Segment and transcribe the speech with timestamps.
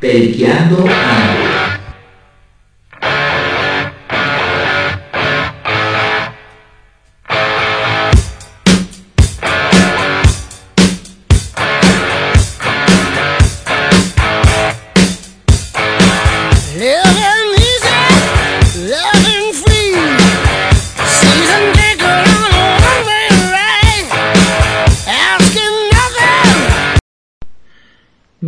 [0.00, 1.47] Periqueando Ando.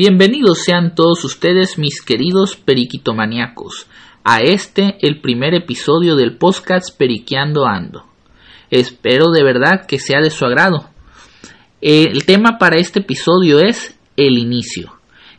[0.03, 3.87] Bienvenidos sean todos ustedes, mis queridos periquitomaniacos,
[4.25, 8.07] a este, el primer episodio del podcast Periqueando Ando.
[8.71, 10.89] Espero de verdad que sea de su agrado.
[11.83, 14.91] El tema para este episodio es el inicio,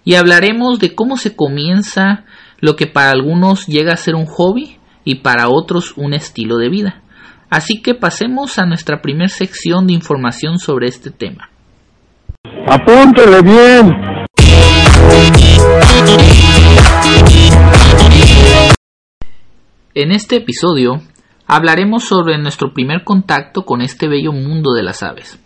[0.05, 2.26] y hablaremos de cómo se comienza
[2.59, 6.70] lo que para algunos llega a ser un hobby y para otros un estilo de
[6.70, 7.02] vida.
[7.49, 11.49] Así que pasemos a nuestra primera sección de información sobre este tema.
[12.68, 14.20] Apúntele bien.
[19.93, 21.02] En este episodio
[21.46, 25.40] hablaremos sobre nuestro primer contacto con este bello mundo de las aves.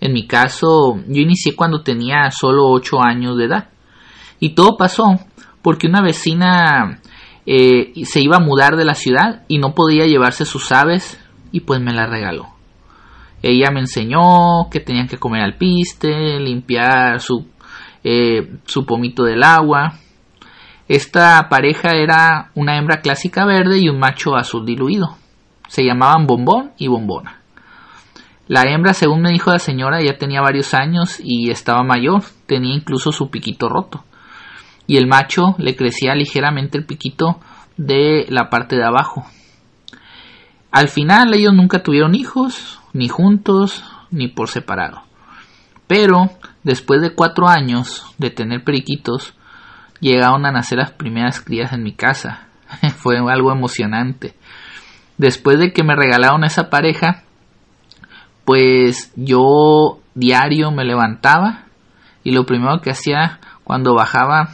[0.00, 3.68] En mi caso, yo inicié cuando tenía solo 8 años de edad.
[4.40, 5.18] Y todo pasó
[5.62, 7.00] porque una vecina
[7.46, 11.18] eh, se iba a mudar de la ciudad y no podía llevarse sus aves
[11.50, 12.48] y pues me las regaló.
[13.42, 17.46] Ella me enseñó que tenían que comer alpiste, limpiar su,
[18.04, 19.94] eh, su pomito del agua.
[20.88, 25.16] Esta pareja era una hembra clásica verde y un macho azul diluido.
[25.68, 27.40] Se llamaban Bombón y Bombona.
[28.48, 32.74] La hembra, según me dijo la señora, ya tenía varios años y estaba mayor, tenía
[32.74, 34.04] incluso su piquito roto.
[34.86, 37.40] Y el macho le crecía ligeramente el piquito
[37.76, 39.24] de la parte de abajo.
[40.70, 45.02] Al final ellos nunca tuvieron hijos, ni juntos, ni por separado.
[45.86, 46.30] Pero
[46.62, 49.34] después de cuatro años de tener periquitos,
[50.00, 52.48] llegaron a nacer las primeras crías en mi casa.
[52.96, 54.34] Fue algo emocionante.
[55.18, 57.22] Después de que me regalaron esa pareja,
[58.44, 61.64] pues yo diario me levantaba
[62.24, 64.50] y lo primero que hacía cuando bajaba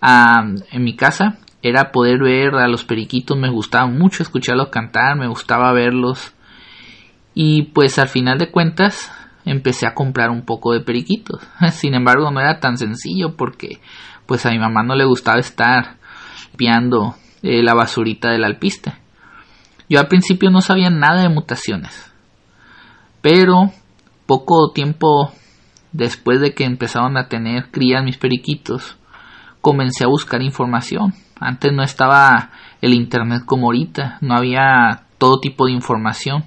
[0.00, 5.16] a, en mi casa era poder ver a los periquitos, me gustaba mucho escucharlos cantar,
[5.16, 6.34] me gustaba verlos
[7.34, 9.10] y pues al final de cuentas
[9.50, 11.40] empecé a comprar un poco de periquitos.
[11.72, 13.80] Sin embargo no era tan sencillo porque
[14.26, 15.96] pues a mi mamá no le gustaba estar
[16.50, 18.92] limpiando eh, la basurita del alpiste.
[19.88, 22.12] Yo al principio no sabía nada de mutaciones,
[23.22, 23.72] pero
[24.26, 25.32] poco tiempo
[25.92, 28.98] después de que empezaron a tener crías mis periquitos,
[29.62, 31.14] comencé a buscar información.
[31.40, 32.50] Antes no estaba
[32.82, 36.44] el internet como ahorita, no había todo tipo de información.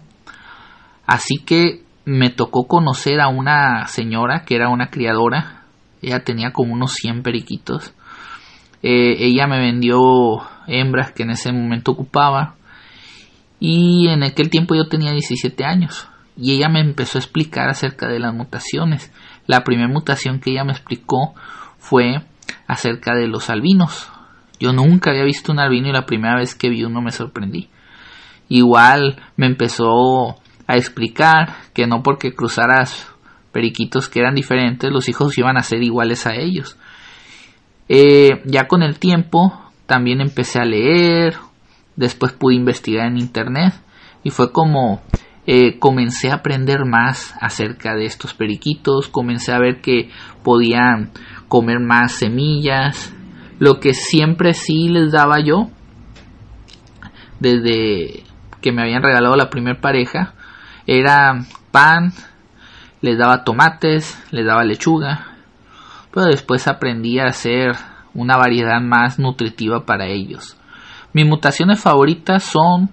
[1.08, 5.64] Así que me tocó conocer a una señora que era una criadora.
[6.02, 7.94] Ella tenía como unos 100 periquitos.
[8.84, 10.00] Eh, ella me vendió
[10.68, 12.56] hembras que en ese momento ocupaba.
[13.60, 16.08] Y en aquel tiempo yo tenía 17 años.
[16.36, 19.12] Y ella me empezó a explicar acerca de las mutaciones.
[19.46, 21.36] La primera mutación que ella me explicó
[21.78, 22.24] fue
[22.68, 24.10] acerca de los albinos.
[24.60, 27.70] Yo nunca había visto un albino y la primera vez que vi uno me sorprendí.
[28.48, 30.36] Igual me empezó
[30.72, 33.08] a explicar que no porque cruzaras
[33.52, 36.78] periquitos que eran diferentes, los hijos iban a ser iguales a ellos.
[37.90, 39.54] Eh, ya con el tiempo
[39.86, 41.36] también empecé a leer,
[41.98, 43.74] después pude investigar en internet
[44.24, 45.02] y fue como
[45.46, 50.10] eh, comencé a aprender más acerca de estos periquitos, comencé a ver que
[50.42, 51.12] podían
[51.50, 53.14] comer más semillas,
[53.60, 55.70] lo que siempre sí les daba yo
[57.42, 58.24] desde
[58.62, 60.36] que me habían regalado la primer pareja
[60.86, 62.14] era pan,
[63.02, 65.28] les daba tomates, les daba lechuga,
[66.12, 67.76] pero después aprendí a hacer
[68.14, 70.58] una variedad más nutritiva para ellos.
[71.14, 72.90] Mis mutaciones favoritas son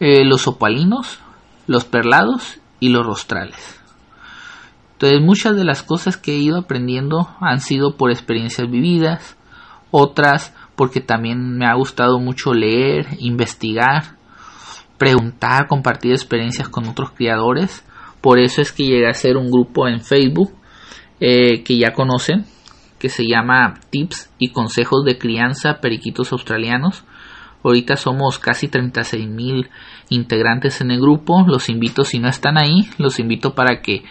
[0.00, 1.18] eh, los opalinos,
[1.66, 3.80] los perlados y los rostrales.
[4.92, 9.36] Entonces muchas de las cosas que he ido aprendiendo han sido por experiencias vividas,
[9.90, 14.16] otras porque también me ha gustado mucho leer, investigar,
[14.98, 17.84] preguntar, compartir experiencias con otros criadores.
[18.20, 20.52] Por eso es que llegué a hacer un grupo en Facebook
[21.20, 22.44] eh, que ya conocen,
[22.98, 27.04] que se llama Tips y Consejos de Crianza Periquitos Australianos.
[27.62, 29.70] Ahorita somos casi 36 mil
[30.10, 31.44] integrantes en el grupo.
[31.46, 34.04] Los invito, si no están ahí, los invito para que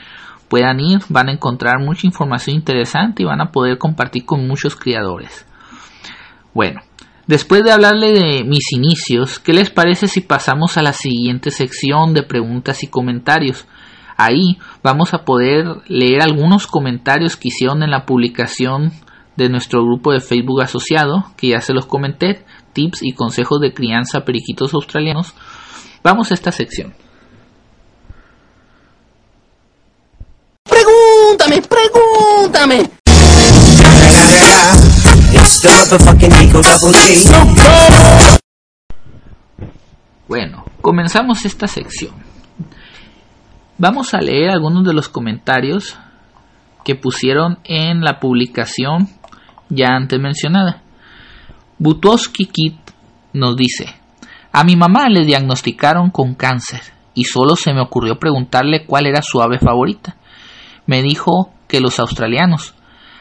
[0.50, 1.02] puedan ir.
[1.10, 5.46] Van a encontrar mucha información interesante y van a poder compartir con muchos criadores.
[6.54, 6.82] Bueno,
[7.28, 12.14] después de hablarle de mis inicios, ¿qué les parece si pasamos a la siguiente sección
[12.14, 13.66] de preguntas y comentarios?
[14.18, 18.92] Ahí vamos a poder leer algunos comentarios que hicieron en la publicación
[19.36, 23.74] de nuestro grupo de Facebook asociado, que ya se los comenté, tips y consejos de
[23.74, 25.34] crianza periquitos australianos,
[26.04, 26.94] vamos a esta sección.
[30.64, 33.03] Pregúntame, pregúntame.
[40.28, 42.14] Bueno, comenzamos esta sección.
[43.78, 45.98] Vamos a leer algunos de los comentarios
[46.84, 49.08] que pusieron en la publicación
[49.70, 50.82] ya antes mencionada.
[51.80, 52.76] Butowski Kit
[53.32, 53.86] nos dice,
[54.52, 56.82] a mi mamá le diagnosticaron con cáncer
[57.14, 60.18] y solo se me ocurrió preguntarle cuál era su ave favorita.
[60.88, 62.74] Me dijo que los australianos,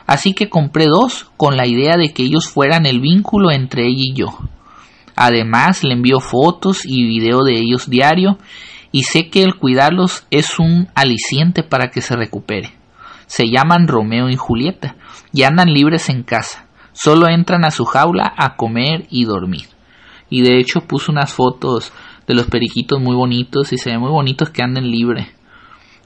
[0.07, 4.05] así que compré dos con la idea de que ellos fueran el vínculo entre ella
[4.05, 4.39] y yo.
[5.17, 8.39] Además le envío fotos y video de ellos diario
[8.91, 12.73] y sé que el cuidarlos es un aliciente para que se recupere.
[13.27, 14.97] Se llaman Romeo y Julieta
[15.33, 16.67] y andan libres en casa.
[16.93, 19.67] Solo entran a su jaula a comer y dormir.
[20.29, 21.93] Y de hecho puso unas fotos
[22.27, 25.33] de los periquitos muy bonitos y se ven muy bonitos que anden libre.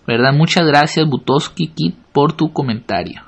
[0.06, 0.32] ¿Verdad?
[0.32, 3.22] Muchas gracias Butowski Kit por tu comentario.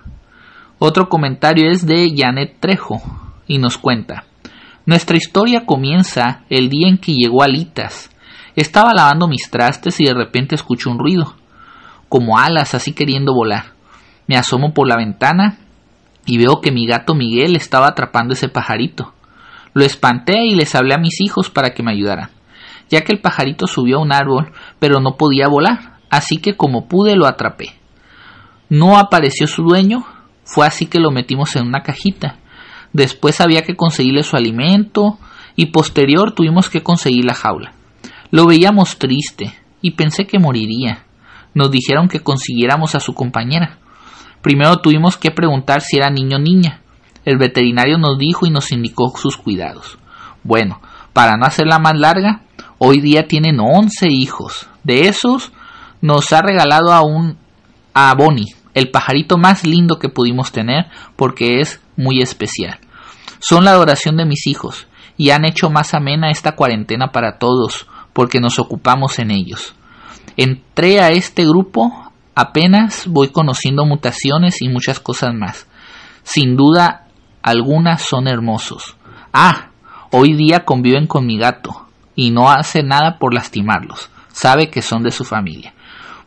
[0.81, 3.03] Otro comentario es de Janet Trejo
[3.49, 4.27] y nos cuenta.
[4.87, 8.11] Nuestra historia comienza el día en que llegó Alitas.
[8.55, 11.35] Estaba lavando mis trastes y de repente escucho un ruido,
[12.09, 13.73] como alas así queriendo volar.
[14.29, 15.59] Me asomo por la ventana
[16.27, 19.15] y veo que mi gato Miguel estaba atrapando ese pajarito.
[19.75, 22.31] Lo espanté y les hablé a mis hijos para que me ayudaran,
[22.89, 26.87] ya que el pajarito subió a un árbol, pero no podía volar, así que como
[26.87, 27.73] pude lo atrapé.
[28.69, 30.05] No apareció su dueño,
[30.49, 32.39] fue así que lo metimos en una cajita.
[32.95, 35.19] Después había que conseguirle su alimento
[35.57, 37.75] y posterior tuvimos que conseguir la jaula.
[38.31, 39.53] Lo veíamos triste
[39.83, 41.05] y pensé que moriría.
[41.53, 43.77] Nos dijeron que consiguiéramos a su compañera.
[44.41, 46.81] Primero tuvimos que preguntar si era niño o niña.
[47.27, 49.99] El veterinario nos dijo y nos indicó sus cuidados.
[50.45, 50.81] Bueno,
[51.13, 52.41] para no hacerla más larga,
[52.79, 54.67] hoy día tienen 11 hijos.
[54.83, 55.53] De esos,
[56.01, 57.37] nos ha regalado a un
[57.93, 60.87] a Bonnie, el pajarito más lindo que pudimos tener
[61.17, 62.79] porque es muy especial.
[63.41, 64.87] Son la adoración de mis hijos
[65.17, 69.75] y han hecho más amena esta cuarentena para todos porque nos ocupamos en ellos.
[70.37, 75.67] Entré a este grupo apenas voy conociendo mutaciones y muchas cosas más.
[76.23, 77.09] Sin duda
[77.43, 78.97] algunas son hermosos.
[79.33, 79.71] Ah,
[80.13, 84.09] hoy día conviven con mi gato y no hace nada por lastimarlos.
[84.29, 85.75] Sabe que son de su familia.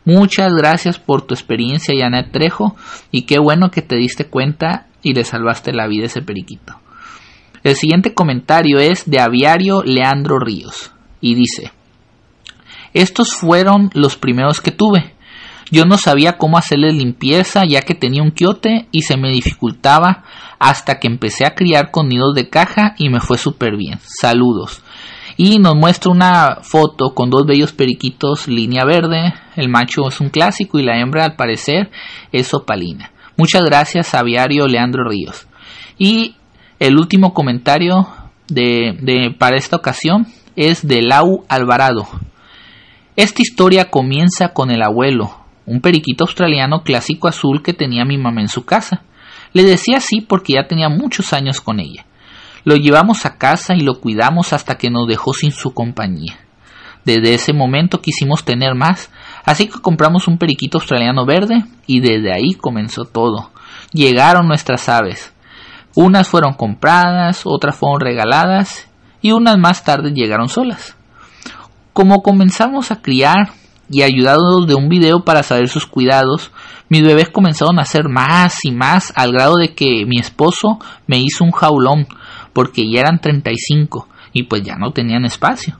[0.04, 2.76] Muchas gracias por tu experiencia, Janet Trejo,
[3.10, 6.74] y qué bueno que te diste cuenta y le salvaste la vida a ese periquito.
[7.62, 10.90] El siguiente comentario es de Aviario Leandro Ríos
[11.20, 11.70] y dice:
[12.92, 15.14] Estos fueron los primeros que tuve.
[15.70, 20.24] Yo no sabía cómo hacerles limpieza ya que tenía un quiote y se me dificultaba
[20.58, 23.98] hasta que empecé a criar con nidos de caja y me fue súper bien.
[24.02, 24.82] Saludos.
[25.36, 29.34] Y nos muestra una foto con dos bellos periquitos línea verde.
[29.56, 31.90] El macho es un clásico y la hembra al parecer
[32.32, 33.12] es opalina.
[33.36, 35.46] Muchas gracias Aviario Leandro Ríos.
[35.98, 36.36] Y
[36.78, 38.08] el último comentario
[38.48, 40.26] de, para esta ocasión
[40.56, 42.06] es de Lau Alvarado.
[43.16, 45.30] Esta historia comienza con el abuelo,
[45.66, 49.02] un periquito australiano clásico azul que tenía mi mamá en su casa.
[49.52, 52.06] Le decía así porque ya tenía muchos años con ella.
[52.64, 56.38] Lo llevamos a casa y lo cuidamos hasta que nos dejó sin su compañía.
[57.04, 59.10] Desde ese momento quisimos tener más,
[59.44, 63.50] así que compramos un periquito australiano verde y desde ahí comenzó todo.
[63.92, 65.32] Llegaron nuestras aves.
[65.94, 68.88] Unas fueron compradas, otras fueron regaladas
[69.20, 70.96] y unas más tarde llegaron solas.
[71.92, 73.50] Como comenzamos a criar
[73.90, 76.50] y ayudados de un video para saber sus cuidados,
[76.88, 81.18] mis bebés comenzaron a hacer más y más al grado de que mi esposo me
[81.18, 82.06] hizo un jaulón
[82.52, 85.78] porque ya eran 35 y pues ya no tenían espacio.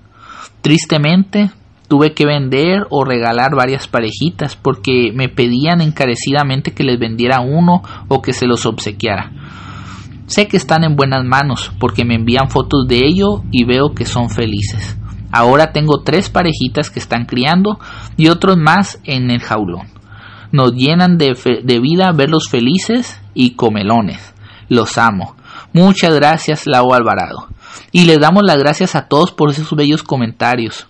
[0.61, 1.51] Tristemente
[1.89, 7.83] tuve que vender o regalar varias parejitas porque me pedían encarecidamente que les vendiera uno
[8.09, 9.31] o que se los obsequiara.
[10.27, 14.07] Sé que están en buenas manos porque me envían fotos de ello y veo que
[14.07, 14.97] son felices.
[15.31, 17.79] Ahora tengo tres parejitas que están criando
[18.17, 19.89] y otros más en el jaulón.
[20.51, 24.35] Nos llenan de, de vida verlos felices y comelones.
[24.69, 25.37] Los amo.
[25.73, 27.49] Muchas gracias, Lau Alvarado.
[27.93, 30.87] Y les damos las gracias a todos por esos bellos comentarios.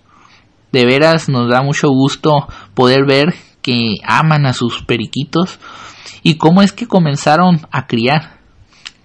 [0.72, 5.60] De veras nos da mucho gusto poder ver que aman a sus periquitos
[6.22, 8.38] y cómo es que comenzaron a criar.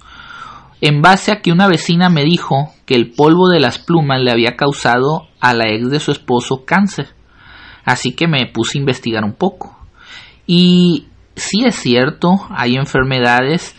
[0.79, 4.31] en base a que una vecina me dijo que el polvo de las plumas le
[4.31, 7.07] había causado a la ex de su esposo cáncer.
[7.83, 9.77] Así que me puse a investigar un poco.
[10.47, 13.75] Y sí es cierto, hay enfermedades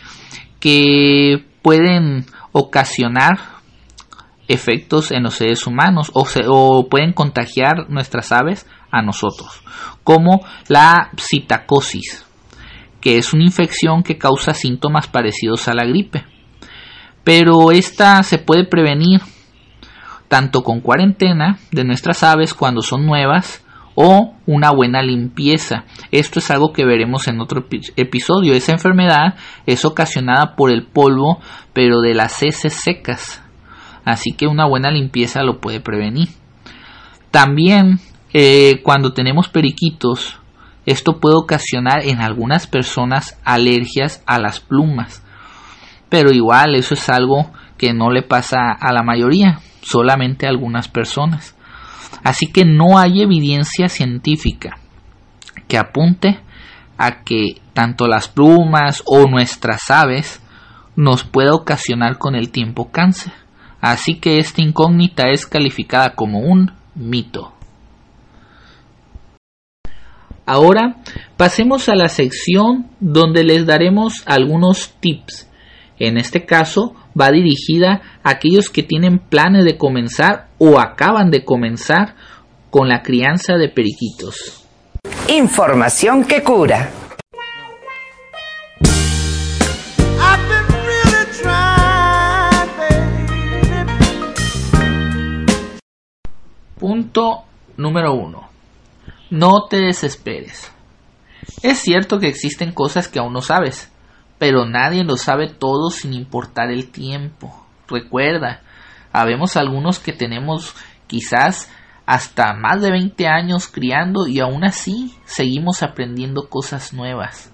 [0.59, 3.39] que pueden ocasionar
[4.47, 9.63] efectos en los seres humanos o, pueden contagiar nuestras aves a nosotros,
[10.03, 12.25] como la citacosis,
[12.99, 16.25] que es una infección que causa síntomas parecidos a la gripe.
[17.23, 19.21] Pero esta se puede prevenir
[20.27, 23.63] tanto con cuarentena de nuestras aves cuando son nuevas
[24.03, 25.85] o una buena limpieza.
[26.11, 28.55] Esto es algo que veremos en otro episodio.
[28.55, 29.35] Esa enfermedad
[29.67, 31.39] es ocasionada por el polvo,
[31.71, 33.43] pero de las heces secas.
[34.03, 36.29] Así que una buena limpieza lo puede prevenir.
[37.29, 37.99] También
[38.33, 40.39] eh, cuando tenemos periquitos,
[40.87, 45.23] esto puede ocasionar en algunas personas alergias a las plumas.
[46.09, 50.87] Pero igual eso es algo que no le pasa a la mayoría, solamente a algunas
[50.87, 51.55] personas.
[52.23, 54.77] Así que no hay evidencia científica
[55.67, 56.39] que apunte
[56.97, 60.41] a que tanto las plumas o nuestras aves
[60.95, 63.33] nos pueda ocasionar con el tiempo cáncer.
[63.79, 67.53] Así que esta incógnita es calificada como un mito.
[70.45, 70.97] Ahora
[71.37, 75.49] pasemos a la sección donde les daremos algunos tips.
[75.97, 81.43] En este caso va dirigida a aquellos que tienen planes de comenzar o acaban de
[81.43, 82.15] comenzar
[82.69, 84.65] con la crianza de periquitos.
[85.27, 86.89] Información que cura.
[96.79, 97.43] Punto
[97.77, 98.49] número 1.
[99.29, 100.71] No te desesperes.
[101.61, 103.91] Es cierto que existen cosas que aún no sabes,
[104.41, 107.63] pero nadie lo sabe todo sin importar el tiempo.
[107.87, 108.63] Recuerda,
[109.13, 110.73] habemos algunos que tenemos
[111.05, 111.69] quizás
[112.07, 117.53] hasta más de 20 años criando y aún así seguimos aprendiendo cosas nuevas.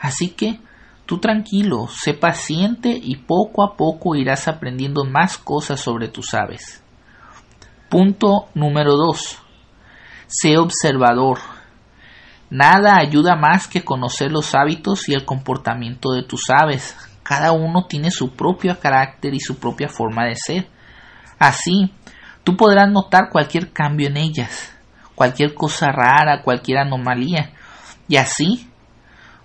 [0.00, 0.58] Así que
[1.04, 6.82] tú tranquilo, sé paciente y poco a poco irás aprendiendo más cosas sobre tus aves.
[7.90, 9.38] Punto número 2.
[10.28, 11.40] Sé observador.
[12.52, 16.94] Nada ayuda más que conocer los hábitos y el comportamiento de tus aves.
[17.22, 20.68] Cada uno tiene su propio carácter y su propia forma de ser.
[21.38, 21.94] Así,
[22.44, 24.70] tú podrás notar cualquier cambio en ellas,
[25.14, 27.52] cualquier cosa rara, cualquier anomalía,
[28.06, 28.68] y así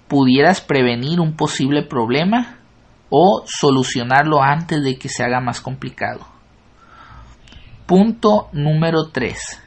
[0.10, 2.58] pudieras prevenir un posible problema
[3.10, 6.28] o solucionarlo antes de que se haga más complicado.
[7.86, 9.64] Punto número 3.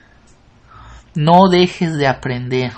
[1.14, 2.72] No dejes de aprender.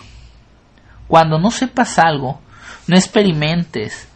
[1.13, 2.41] Cuando no sepas algo,
[2.87, 4.11] no experimentes,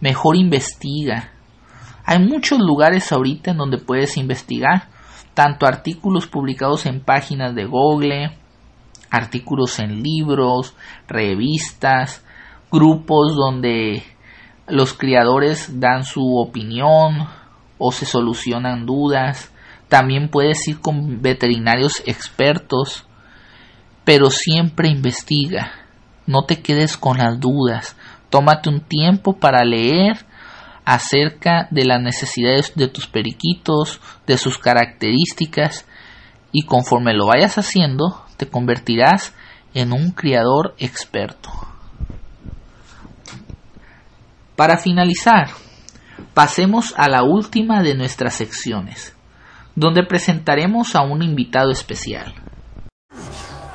[0.00, 1.32] mejor investiga.
[2.04, 4.88] Hay muchos lugares ahorita en donde puedes investigar,
[5.34, 8.38] tanto artículos publicados en páginas de Google,
[9.10, 10.76] artículos en libros,
[11.08, 12.24] revistas,
[12.70, 14.04] grupos donde
[14.68, 17.26] los criadores dan su opinión
[17.76, 19.50] o se solucionan dudas.
[19.88, 23.04] También puedes ir con veterinarios expertos
[24.04, 25.85] pero siempre investiga.
[26.26, 27.96] No te quedes con las dudas.
[28.30, 30.26] Tómate un tiempo para leer
[30.84, 35.86] acerca de las necesidades de tus periquitos, de sus características,
[36.52, 39.34] y conforme lo vayas haciendo, te convertirás
[39.74, 41.50] en un criador experto.
[44.54, 45.50] Para finalizar,
[46.32, 49.14] pasemos a la última de nuestras secciones,
[49.74, 52.32] donde presentaremos a un invitado especial.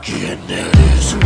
[0.02, 1.18] ¿Quién eres?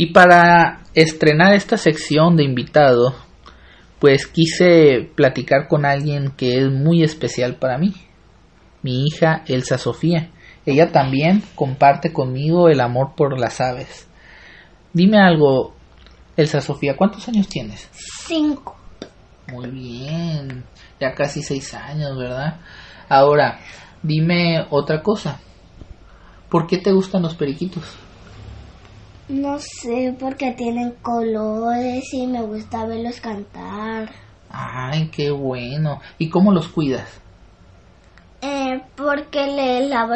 [0.00, 3.14] Y para estrenar esta sección de invitado,
[3.98, 7.92] pues quise platicar con alguien que es muy especial para mí,
[8.82, 10.30] mi hija Elsa Sofía.
[10.64, 14.08] Ella también comparte conmigo el amor por las aves.
[14.94, 15.74] Dime algo,
[16.34, 17.86] Elsa Sofía, ¿cuántos años tienes?
[18.26, 18.78] Cinco.
[19.52, 20.64] Muy bien,
[20.98, 22.58] ya casi seis años, ¿verdad?
[23.06, 23.60] Ahora,
[24.02, 25.38] dime otra cosa.
[26.48, 27.84] ¿Por qué te gustan los periquitos?
[29.30, 34.10] No sé, porque tienen colores y me gusta verlos cantar.
[34.50, 36.00] Ay, qué bueno.
[36.18, 37.20] ¿Y cómo los cuidas?
[38.42, 40.14] Eh, porque les lavo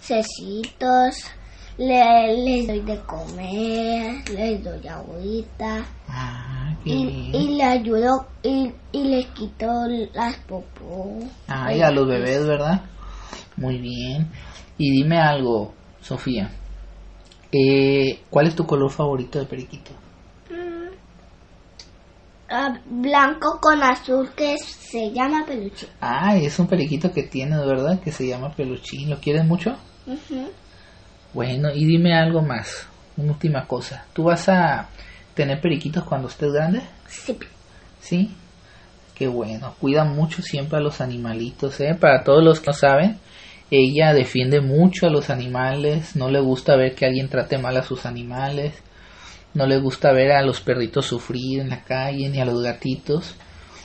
[0.00, 1.14] cecitos,
[1.78, 5.84] le, les doy de comer, les doy agüita.
[6.08, 7.34] Ah, qué Y, bien.
[7.34, 9.66] y le ayudo y, y les quito
[10.12, 11.18] las popó.
[11.46, 12.80] Ay, a los bebés, ¿verdad?
[13.56, 14.28] Muy bien.
[14.76, 16.50] Y dime algo, Sofía.
[17.52, 19.92] Eh, ¿Cuál es tu color favorito de periquito?
[22.54, 25.86] Ah, blanco con azul que se llama peluche.
[26.00, 27.98] Ay, es un periquito que tienes, ¿verdad?
[28.00, 29.08] Que se llama peluchín.
[29.08, 29.70] ¿Lo quieres mucho?
[30.06, 30.50] Ujú.
[31.32, 32.86] Bueno, y dime algo más.
[33.16, 34.04] Una última cosa.
[34.12, 34.88] ¿Tú vas a
[35.34, 36.82] tener periquitos cuando estés grande?
[37.06, 37.38] Sí.
[38.00, 38.34] Sí.
[39.14, 39.74] Qué bueno.
[39.80, 41.94] Cuida mucho siempre a los animalitos, ¿eh?
[41.98, 43.18] Para todos los que no saben,
[43.74, 46.14] ella defiende mucho a los animales.
[46.14, 48.74] No le gusta ver que alguien trate mal a sus animales.
[49.54, 53.34] No le gusta ver a los perritos sufrir en la calle ni a los gatitos.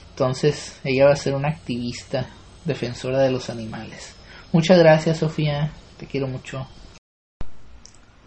[0.10, 2.27] Entonces, ella va a ser una activista
[2.65, 4.13] defensora de los animales.
[4.51, 5.72] Muchas gracias, Sofía.
[5.98, 6.67] Te quiero mucho.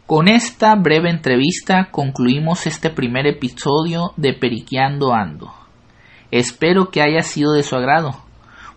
[0.07, 5.53] Con esta breve entrevista concluimos este primer episodio de Periqueando Ando.
[6.31, 8.17] Espero que haya sido de su agrado.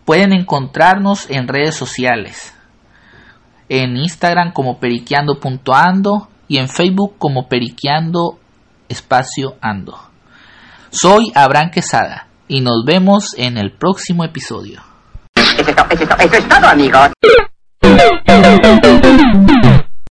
[0.04, 2.53] Pueden encontrarnos en redes sociales.
[3.70, 8.40] En Instagram como periqueando.ando y en Facebook como periqueando
[8.90, 9.98] espacio ando.
[10.90, 14.82] Soy Abraham Quesada y nos vemos en el próximo episodio.
[15.36, 17.10] Eso es todo, eso es todo, eso es todo, amigos.